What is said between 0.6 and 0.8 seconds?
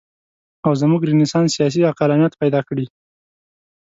او